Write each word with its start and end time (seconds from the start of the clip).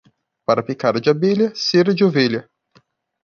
Para 0.45 0.63
picada 0.65 0.99
de 0.99 1.11
abelha, 1.11 1.51
cera 1.53 1.93
de 1.93 2.03
ovelha. 2.03 2.49